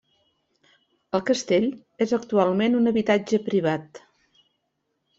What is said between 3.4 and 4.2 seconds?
privat.